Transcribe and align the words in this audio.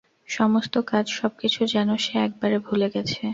সমস্ত 0.29 0.75
কাজ, 0.91 1.05
সবকিছু 1.19 1.61
যেন 1.73 1.89
সে 1.97 2.13
একেবারে 2.19 2.57
ভুলে 2.67 2.87
গেছে। 2.95 3.21